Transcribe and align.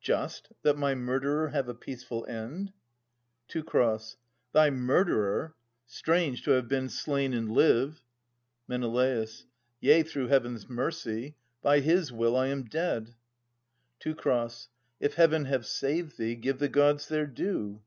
Just, 0.00 0.52
that 0.62 0.78
my 0.78 0.94
murderer 0.94 1.48
have 1.48 1.68
a 1.68 1.74
peaceful 1.74 2.24
end? 2.26 2.72
Teu. 3.48 3.64
Thy 4.52 4.70
murderer? 4.70 5.56
Strange, 5.84 6.44
to 6.44 6.52
have 6.52 6.68
been 6.68 6.88
slain 6.88 7.34
and 7.34 7.50
live! 7.50 8.04
Men. 8.68 8.84
Yea, 9.80 10.02
through 10.04 10.28
Heaven's 10.28 10.68
mercy. 10.68 11.34
By 11.60 11.80
his 11.80 12.12
will, 12.12 12.36
I 12.36 12.46
am 12.46 12.66
dead. 12.66 13.16
Teu. 13.98 14.14
If 15.00 15.14
Heaven 15.14 15.46
have 15.46 15.66
saved 15.66 16.18
thee, 16.18 16.36
give 16.36 16.60
the 16.60 16.68
Gods 16.68 17.08
their 17.08 17.26
due. 17.26 17.82